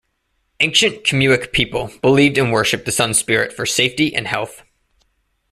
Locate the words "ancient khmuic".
0.61-1.51